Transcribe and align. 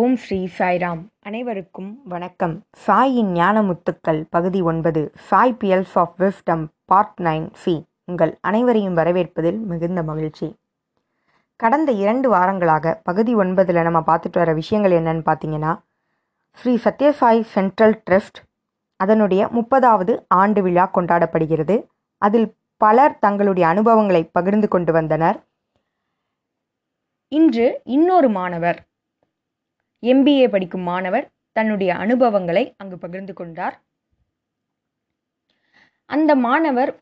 ஓம் 0.00 0.14
ஸ்ரீ 0.16 0.48
சாய்ராம். 0.58 1.00
அனைவருக்கும் 1.22 2.00
வணக்கம். 2.04 2.54
சாயின் 2.86 3.28
ஞானமுத்துக்கள் 3.34 4.24
பகுதி 4.30 4.60
ஒன்பது 4.60 5.12
Sai 5.14 5.56
pearls 5.60 5.92
of 5.94 6.14
wisdom 6.18 6.64
part 6.84 7.20
nine 7.20 7.46
C. 7.52 7.86
உங்கள் 8.04 8.38
அனைவரையும் 8.40 8.96
வரவேற்பதில் 8.96 9.58
மிகுந்த 9.58 10.02
மகிழ்ச்சி. 10.02 10.56
கடந்த 11.56 11.92
இரண்டு 11.92 12.30
வாரங்களாக 12.32 12.94
பகுதி 13.02 13.34
ஒன்பதில் 13.36 13.82
நம்ம 13.82 14.02
பார்த்துட்டு 14.06 14.32
வர 14.32 14.52
விஷயங்கள் 14.52 14.94
என்னன்னு 14.98 15.22
பார்த்தீங்கன்னா 15.30 15.74
ஸ்ரீ 16.52 16.74
சத்யசாய் 16.84 17.40
சென்ட்ரல் 17.40 18.02
ட்ரஸ்ட் 18.10 18.40
அதனுடைய 18.96 19.46
முப்பதாவது 19.46 20.16
ஆண்டு 20.28 20.62
விழா 20.62 20.90
கொண்டாடப்படுகிறது. 20.94 21.86
அதில் 22.18 22.56
பலர் 22.76 23.18
தங்களுடைய 23.18 23.68
அனுபவங்களை 23.68 24.24
பகிர்ந்து 24.24 24.68
கொண்டு 24.68 24.92
வந்தனர். 24.92 25.38
இன்று 27.28 27.80
இன்னொரு 27.84 28.28
மாணவர் 28.28 28.80
எம்பிஏ 30.12 30.46
படிக்கும் 30.54 30.86
மாணவர் 30.90 31.26
தன்னுடைய 31.56 31.90
அனுபவங்களை 32.04 32.64
அங்கு 32.80 32.96
பகிர்ந்து 33.04 33.34
கொண்டார். 33.40 33.76
அந்த 36.10 36.30
மாணவர் 36.46 36.92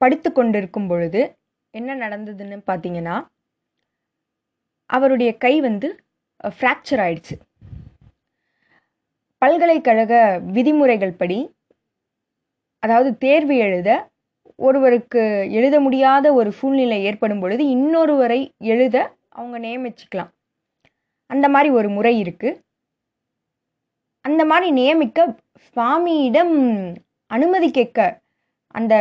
படித்து 0.00 0.30
கொண்டிருக்கும் 0.32 0.88
பொழுது 0.90 1.20
என்ன 1.74 1.96
நடந்ததுன்னு 2.04 2.58
பார்த்தீங்கன்னா 2.70 3.16
அவருடைய 4.90 5.30
கை 5.44 5.54
வந்து 5.66 5.88
ஃப்ராக்சர் 6.56 7.00
ஆயிடுச்சு. 7.04 7.34
பல்கலைக்கழக 9.42 10.12
விதிமுறைகள் 10.56 11.18
படி 11.20 11.38
அதாவது 12.82 13.10
தேர்வு 13.24 13.54
எழுத 13.66 13.90
ஒருவருக்கு 14.66 15.22
எழுத 15.58 15.76
முடியாத 15.84 16.26
ஒரு 16.38 16.50
சூழ்நிலை 16.58 16.98
ஏற்படும் 17.08 17.40
பொழுது 17.42 17.62
இன்னொருவரை 17.76 18.40
எழுத 18.72 18.96
அவங்க 19.38 19.56
நியமிச்சுக்கலாம். 19.66 20.30
அந்த 21.30 21.46
மாதிரி 21.54 21.68
ஒரு 21.78 21.88
முறை 21.96 22.14
இருக்குது 22.22 22.60
அந்த 24.24 24.42
மாதிரி 24.50 24.68
நியமிக்க 24.78 25.18
சுவாமியிடம் 25.66 26.56
அனுமதி 27.30 27.68
கேட்க 27.70 27.98
அந்த 28.74 28.94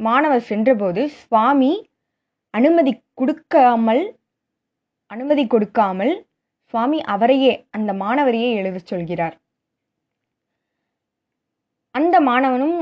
மாணவர் 0.00 0.48
சென்றபோது 0.50 1.02
சுவாமி 1.20 1.72
அனுமதி 2.54 2.92
கொடுக்காமல் 3.20 4.02
அனுமதி 5.10 5.44
கொடுக்காமல் 5.46 6.12
சுவாமி 6.74 6.98
அவரையே 7.14 7.52
அந்த 7.76 7.90
மாணவரையே 8.02 8.50
எழுத 8.60 8.78
சொல்கிறார். 8.90 9.34
அந்த 11.94 12.16
மாணவனும் 12.28 12.76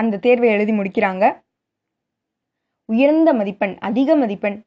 அந்த 0.00 0.20
தேர்வை 0.26 0.48
எழுதி 0.54 0.72
முடிக்கிறாங்க. 0.72 1.24
உயர்ந்த 2.88 3.30
மதிப்பெண் 3.40 3.74
அதிக 3.88 4.16
மதிப்பெண் 4.16 4.58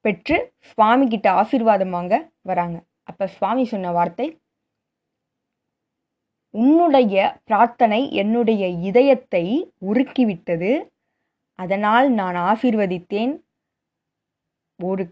பெற்று 0.00 0.52
சுவாமி 0.60 1.08
கிட்ட 1.08 1.32
ஆசீர்வாதம் 1.32 1.90
வாங்க 1.90 2.30
வராங்க. 2.40 2.84
அப்ப 3.02 3.26
சுவாமி 3.26 3.64
சொன்ன 3.64 3.92
வார்த்தை 3.92 4.40
உன்னுடைய 6.50 7.40
பிரார்த்தனை 7.44 8.12
என்னுடைய 8.12 8.68
இதயத்தை 8.68 9.72
உருக்கிவிட்டது. 9.80 10.72
அதனால் 11.54 12.10
நான் 12.10 12.34
ஆசீர்வதித்தேன். 12.34 13.32
ஒரு 14.80 15.04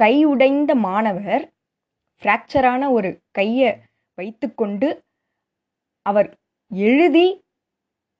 கையுடைந்த 0.00 0.74
மாணவர் 0.74 1.52
ஃப்ராக்சரான 2.22 2.90
ஒரு 2.90 3.20
கையை 3.30 3.70
வைத்துக்கொண்டு 4.14 5.04
அவர் 6.02 6.38
எழுதி 6.68 7.26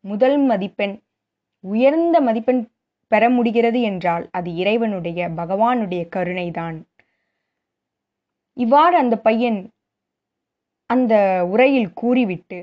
முதல் 0.01 0.39
மதிப்பெண் 0.39 0.95
உயர்ந்த 1.65 2.21
மதிப்பெண் 2.21 2.72
பெற 3.13 3.25
முடிகிறது 3.37 3.81
என்றால் 3.91 4.25
அது 4.39 4.51
இறைவனுடைய 4.63 5.29
பகவானுடைய 5.41 6.03
கருணைதான். 6.17 6.79
இவ்வாறு 8.57 8.95
அந்த 9.03 9.17
பையன் 9.27 9.61
அந்த 10.91 11.15
உரையில் 11.53 11.91
கூறிவிட்டு 12.01 12.59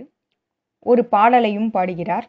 ஒரு 0.86 1.02
பாடலையும் 1.14 1.70
பாடுகிறார். 1.76 2.28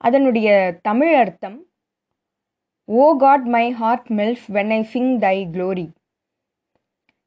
அதனுடைய 0.00 0.48
தமிழ் 0.82 1.14
அர்த்தம் 1.14 1.58
ஓ 2.88 3.06
God 3.16 3.46
my 3.54 3.64
heart 3.80 4.08
melts 4.18 4.44
when 4.56 4.72
I 4.76 4.80
sing 4.92 5.12
thy 5.24 5.36
glory. 5.54 5.86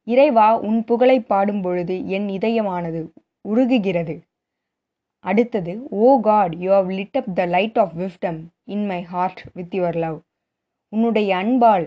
இறைவா 0.06 0.48
உன் 0.68 0.80
புகழை 0.88 1.18
பாடும் 1.22 1.62
பொழுது 1.64 1.96
என் 2.16 2.28
இதயமானது 2.38 3.00
உருகுகிறது. 3.48 4.14
அடுத்தது 5.24 5.72
ஓ 6.04 6.06
God 6.20 6.54
you 6.62 6.70
have 6.76 6.90
lit 6.98 7.18
up 7.20 7.30
the 7.38 7.42
light 7.54 7.78
of 7.82 7.94
wisdom 8.02 8.40
in 8.74 8.86
my 8.86 9.00
heart 9.12 9.42
with 9.56 9.74
your 9.78 9.98
love. 10.04 10.18
உன்னுடைய 10.92 11.30
அன்பால் 11.42 11.86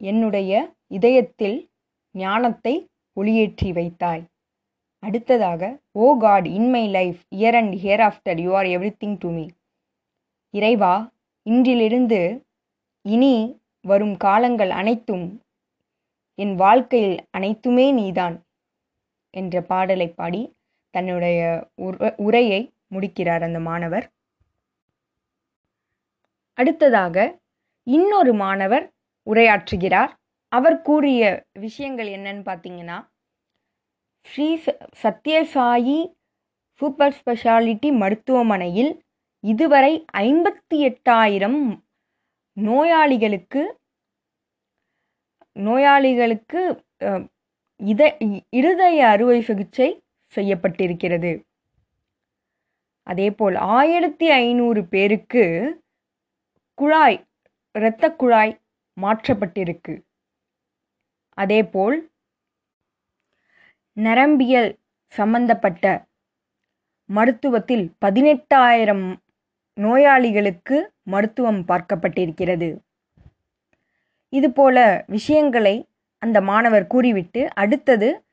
என்னுடைய 0.00 0.52
இதயத்தில் 0.98 1.58
ஞானத்தை 2.14 2.74
ஒளியேற்றி 3.16 3.70
வைத்தாய். 3.72 4.22
அடுத்ததாக 5.02 5.62
ஓ 6.04 6.06
God 6.24 6.46
in 6.58 6.70
my 6.70 6.84
life 6.98 7.20
here 7.36 7.56
and 7.60 7.74
hereafter 8.08 8.40
you 8.44 8.50
are 8.58 8.68
everything 9.02 9.16
to 9.18 9.30
me. 9.36 9.46
இறைவா 10.54 10.94
இன்றிலிருந்து 11.46 12.20
இனி 13.04 13.34
வரும் 13.84 14.16
காலங்கள் 14.16 14.72
அனைத்தும் 14.80 15.26
என் 16.38 16.54
வாழ்க்கையில் 16.54 17.16
அனைத்துமே 17.30 17.86
நீதான் 17.92 18.36
என்ற 19.34 19.62
பாடலை 19.70 20.08
பாடி 20.20 20.42
தன்னுடைய 20.92 21.68
உர- 21.76 22.14
உரையை 22.16 22.72
முடிக்கிறார் 22.86 23.42
அந்த 23.42 23.60
மாணவர். 23.60 24.12
அடுத்ததாக 26.52 27.38
இன்னொரு 27.82 28.32
மாணவர் 28.34 28.92
உரையாற்றுகிறார். 29.26 30.12
அவர் 30.48 30.82
கூறிய 30.82 31.22
விஷயங்கள் 31.52 32.08
என்னன்னு 32.08 32.42
பார்த்தீங்கன்னா 32.48 33.08
ஸ்ரீ 34.20 34.60
சத்யசாயி 35.02 36.12
சூப்பர் 36.72 37.16
ஸ்பெஷாலிட்டி 37.20 37.96
மருத்துவமனையில் 37.96 39.02
இதுவரை 39.40 40.04
ஐம்பத்தி 40.16 40.78
எட்டாயிரம் 40.88 41.60
நோயாளிகளுக்கு 42.52 43.78
நோயாளிகளுக்கு 45.52 46.84
இத 47.76 48.16
இ- 48.24 48.40
இருதய 48.50 49.08
அறுவை 49.08 49.40
சிகிச்சை 49.42 50.01
செய்யப்பட்டிருக்கிறது. 50.34 51.44
அதேபோல் 53.02 53.54
ஆயிரத்தி 53.54 54.30
ஐநூறு 54.30 54.84
பேருக்கு 54.84 55.44
குழாய் 56.74 57.26
இரத்த 57.72 58.10
குழாய் 58.10 58.60
மாற்றப்பட்டிருக்கு. 59.00 60.02
அதேபோல் 61.38 62.10
நரம்பியல் 63.92 64.78
சம்பந்தப்பட்ட 65.08 66.04
மருத்துவத்தில் 67.14 67.90
பதினெட்டாயிரம் 68.04 69.16
நோயாளிகளுக்கு 69.74 70.92
மருத்துவம் 71.02 71.64
பார்க்கப்பட்டிருக்கிறது. 71.68 72.78
இதுபோல 74.28 75.04
விஷயங்களை 75.06 75.86
அந்த 76.18 76.40
மாணவர் 76.40 76.86
கூறிவிட்டு 76.86 77.54
அடுத்தது 77.54 78.24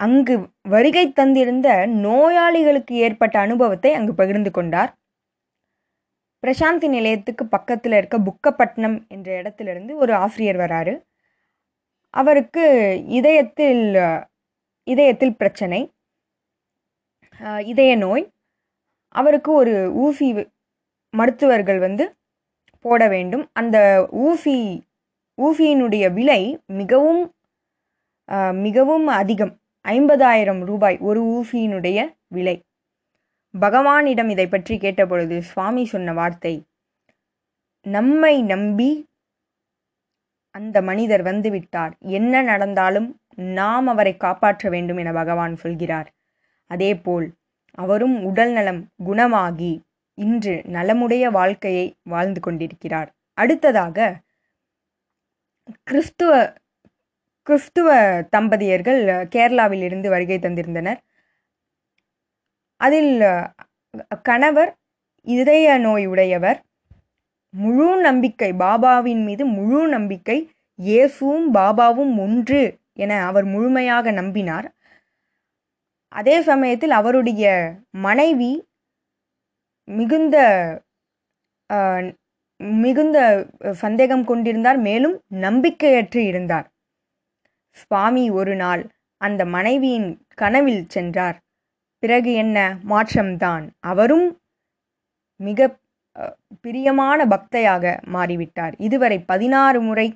அங்கு 0.00 0.34
வருகை 0.68 1.04
தந்திருந்த 1.08 1.68
நோயாளிகளுக்கு 2.04 2.94
ஏற்பட்ட 3.06 3.36
அனுபவத்தை 3.38 3.90
அங்கு 3.94 4.14
பகிர்ந்து 4.14 4.50
கொண்டார். 4.50 4.90
பிரசாந்தி 6.42 6.88
நிலையத்துக்கு 6.94 7.44
பக்கத்தில் 7.46 7.92
இருக்க 7.92 8.16
புக்கப்பட்டினம் 8.18 8.96
என்ற 9.08 9.28
இடத்திலிருந்து 9.40 9.92
ஒரு 9.96 10.12
ஆசிரியர் 10.14 10.60
வராரு. 10.64 10.94
அவருக்கு 12.14 12.64
இதயத்தில் 13.18 13.84
இதயத்தில் 14.86 15.38
பிரச்சனை 15.40 15.80
இதய 17.72 17.92
நோய் 17.96 18.24
அவருக்கு 19.14 19.50
ஒரு 19.52 19.74
ஊசி 20.04 20.28
மருத்துவர்கள் 21.14 21.80
வந்து 21.86 22.04
போட 22.84 23.02
வேண்டும். 23.08 23.44
அந்த 23.52 23.78
ஊசி 24.26 24.56
ஊசியினுடைய 25.38 26.04
விலை 26.18 26.42
மிகவும் 26.80 27.22
மிகவும் 28.66 29.06
அதிகம். 29.20 29.54
ஐம்பதாயிரம் 29.94 30.62
ரூபாய் 30.64 30.96
ஒரு 30.98 31.20
ஊசியினுடைய 31.34 31.98
விலை. 32.26 32.56
பகவானிடம் 33.54 34.30
இதை 34.30 34.46
பற்றி 34.46 34.74
கேட்டபொழுது 34.76 35.36
சுவாமி 35.50 35.84
சொன்ன 35.84 36.12
வார்த்தை 36.12 36.54
நம்மை 37.86 38.34
நம்பி 38.42 38.90
அந்த 40.54 40.76
மனிதர் 40.82 41.22
வந்துவிட்டார். 41.22 41.92
என்ன 41.98 42.42
நடந்தாலும் 42.42 43.08
நாம் 43.58 43.86
அவரை 43.86 44.16
காப்பாற்ற 44.16 44.68
வேண்டும் 44.68 44.96
என 44.96 45.12
பகவான் 45.12 45.56
சொல்கிறார். 45.56 46.08
அதேபோல் 46.70 47.26
அவரும் 47.78 48.16
உடல் 48.24 48.52
நலம் 48.52 48.82
குணமாகி 49.04 49.72
இன்று 50.18 50.54
நலமுடைய 50.72 51.24
வாழ்க்கையை 51.30 51.86
வாழ்ந்து 52.02 52.40
கொண்டிருக்கிறார். 52.40 53.10
அடுத்ததாக 53.38 53.98
கிறிஸ்துவ 55.82 56.32
கிறிஸ்துவ 57.46 57.88
தம்பதியர்கள் 58.34 59.00
கேரளாவில் 59.34 59.84
இருந்து 59.88 60.08
வருகை 60.14 60.38
தந்திருந்தனர். 60.44 60.98
அதில் 62.80 63.12
கணவர் 64.28 64.70
இதய 65.26 65.66
நோய் 65.84 66.06
உடையவர் 66.12 66.58
முழு 67.54 67.88
நம்பிக்கை 68.06 68.50
பாபாவின் 68.64 69.22
மீது 69.28 69.44
முழு 69.58 69.80
நம்பிக்கை 69.94 70.38
இயேசுவும் 70.78 71.46
பாபாவும் 71.56 72.14
ஒன்று 72.24 72.62
என 73.04 73.12
அவர் 73.28 73.46
முழுமையாக 73.54 74.12
நம்பினார். 74.20 74.66
அதே 76.12 76.36
சமயத்தில் 76.50 76.94
அவருடைய 77.00 77.44
மனைவி 78.06 78.52
மிகுந்த 79.88 80.36
மிகுந்த 82.84 83.18
சந்தேகம் 83.84 84.24
கொண்டிருந்தார் 84.30 84.78
மேலும் 84.88 85.16
நம்பிக்கையற்று 85.46 86.20
இருந்தார். 86.30 86.66
சுவாமி 87.80 88.24
ஒரு 88.40 88.54
நாள் 88.62 88.82
அந்த 89.20 89.42
மனைவியின் 89.56 90.08
கனவில் 90.40 90.84
சென்றார். 90.94 91.36
பிறகு 92.02 92.30
என்ன 92.42 92.58
மாற்றம்தான்? 92.92 93.64
அவரும் 93.92 94.28
மிக 95.40 95.68
பிரியமான 96.64 97.18
பக்தையாக 97.32 97.84
மாறிவிட்டார். 98.14 98.74
இதுவரை 98.86 99.18
பதினாறு 99.30 99.80
முறை 99.80 100.08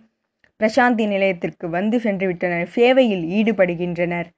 பிரசாந்தி 0.61 1.05
நிலையத்திற்கு 1.07 1.67
வந்து 1.69 1.97
சென்று 2.01 2.27
விட்டனர் 2.27 2.69
சேவையில் 2.77 3.25
ஈடுபடுகின்றனர். 3.39 4.29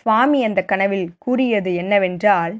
சுவாமி 0.00 0.38
அந்த 0.48 0.60
கனவில் 0.72 1.08
கூறியது 1.24 1.70
என்னவென்றால் 1.82 2.54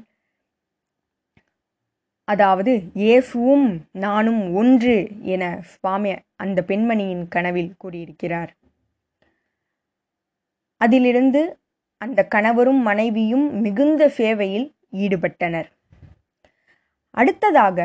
அதாவது 2.27 2.71
இயேசுவும் 3.01 3.65
நானும் 4.05 4.41
ஒன்று 4.59 4.95
என 5.33 5.43
சுவாமி 5.73 6.11
அந்த 6.43 6.59
பெண்மணியின் 6.69 7.25
கனவில் 7.35 7.73
கூறியிருக்கிறார். 7.77 8.51
அதிலிருந்து 10.85 11.41
அந்த 12.01 12.19
கணவரும் 12.35 12.81
மனைவியும் 12.89 13.45
மிகுந்த 13.63 14.03
சேவையில் 14.19 14.67
ஈடுபட்டனர். 15.03 15.69
அடுத்ததாக 17.17 17.79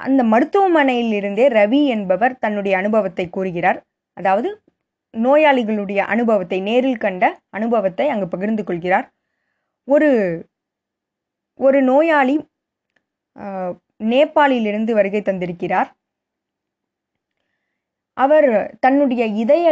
அந்த 0.00 0.20
மருத்துவமனையில் 0.32 1.12
இருந்தே 1.18 1.44
ரவி 1.58 1.80
என்பவர் 1.94 2.38
தன்னுடைய 2.44 2.74
அனுபவத்தை 2.80 3.26
கூறுகிறார். 3.36 3.78
அதாவது 4.16 4.48
நோயாளிகளுடைய 5.14 6.00
அனுபவத்தை 6.12 6.58
நேரில் 6.68 7.02
கண்ட 7.04 7.24
அனுபவத்தை 7.58 8.06
அங்கு 8.12 8.26
பகிர்ந்து 8.28 8.62
கொள்கிறார். 8.64 9.06
ஒரு 9.88 10.10
ஒரு 11.60 11.78
நோயாளி 11.90 12.36
நேபாளிலிருந்து 14.04 14.92
வருகை 14.98 15.20
தந்திருக்கிறார். 15.22 15.90
அவர் 18.16 18.76
தன்னுடைய 18.80 19.24
இதய 19.42 19.66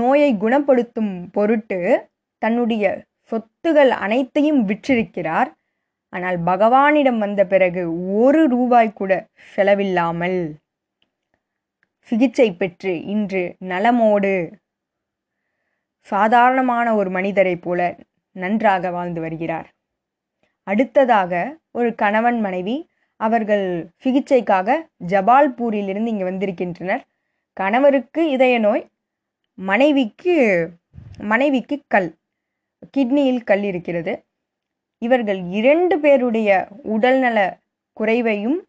நோயை 0.00 0.30
குணப்படுத்தும் 0.36 1.12
பொருட்டு 1.30 1.78
தன்னுடைய 2.42 2.84
சொத்துகள் 3.32 3.92
அனைத்தையும் 4.04 4.60
விற்றிருக்கிறார். 4.68 5.50
ஆனால் 6.12 6.38
பகவானிடம் 6.42 7.18
வந்த 7.18 7.42
பிறகு 7.46 7.82
ஒரு 8.16 8.42
ரூபாய் 8.48 8.92
கூட 8.92 9.12
செலவில்லாமல் 9.54 10.38
சிகிச்சை 12.08 12.48
பெற்று 12.52 12.92
இன்று 13.04 13.42
நலமோடு 13.64 14.34
சாதாரணமான 16.08 16.86
ஒரு 16.96 17.10
மனிதரைப் 17.10 17.62
போல 17.62 17.80
நன்றாக 18.36 18.90
வாழ்ந்து 18.90 19.20
வருகிறார். 19.20 19.68
அடுத்ததாக 20.66 21.32
ஒரு 21.70 21.94
கணவன் 21.94 22.40
மனைவி 22.40 22.76
அவர்கள் 23.20 23.66
சிகிச்சைக்காக 24.04 24.68
ஜபால்பூரிலிருந்து 25.08 26.12
இங்கே 26.14 26.24
வந்திருக்கின்றனர். 26.24 27.02
கணவருக்கு 27.54 28.30
இதய 28.30 28.58
நோய் 28.58 28.90
மனைவிக்கு 29.54 30.68
மனைவிக்கு 31.18 31.82
கல் 31.86 32.18
கிட்னியில் 32.96 33.44
கல் 33.44 33.62
இருக்கிறது. 33.62 34.24
இவர்கள் 34.98 35.40
இரண்டு 35.50 35.98
பேருடைய 35.98 36.68
உடல்நல 36.82 37.58
குறைவையும் 37.92 38.66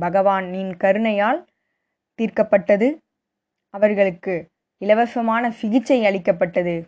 பகவானின் 0.00 0.72
கருணையால் 0.76 1.44
தீர்க்கப்பட்டது. 2.18 2.98
அவர்களுக்கு 3.70 4.48
இலவசமான 4.78 5.50
சிகிச்சை 5.50 6.04
அளிக்கப்பட்டது. 6.04 6.86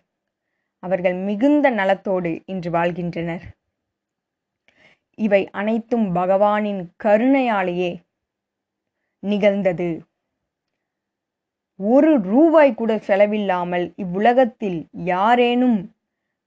அவர்கள் 0.79 1.13
மிகுந்த 1.13 1.69
நலத்தோடு 1.69 2.41
இன்று 2.45 2.71
வாழ்கின்றனர். 2.71 3.41
இவை 5.15 5.49
அனைத்தும் 5.49 6.15
பகவானின் 6.15 6.87
கருணையாலேயே 7.03 7.99
நிகழ்ந்தது. 9.19 10.03
ஒரு 11.79 12.21
ரூபாய் 12.21 12.73
கூட 12.73 12.95
செலவில்லாமல் 12.95 13.93
இவ்வுலகத்தில் 13.95 14.87
யாரேனும் 14.91 15.91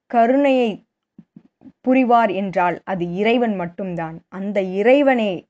கருணையை 0.07 0.85
புரிவார் 1.89 2.35
என்றால் 2.35 2.81
அது 2.85 3.15
இறைவன் 3.15 3.55
மட்டும்தான். 3.55 4.17
அந்த 4.29 4.63
இறைவனே 4.63 5.47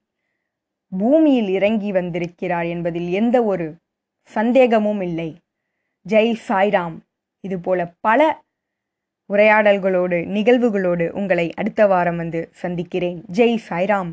பூமியில் 0.99 1.49
இறங்கி 1.49 1.93
வந்திருக்கிறார் 1.93 2.65
என்பதில் 2.65 3.11
எந்த 3.11 3.45
ஒரு 3.45 3.67
சந்தேகமும் 4.23 5.01
இல்லை. 5.01 5.31
ஜெய் 6.09 6.35
சாய்ராம். 6.49 6.97
இதுபோல 7.41 7.95
பல 8.01 8.43
உரையாடல்களோடு 9.31 10.19
நிகழ்வுகளோடு 10.27 11.11
உங்களை 11.11 11.53
அடுத்த 11.55 11.87
வாரம் 11.87 12.17
வந்து 12.17 12.49
சந்திக்கிறேன். 12.53 13.25
ஜெய் 13.33 13.59
சாய்ராம். 13.69 14.13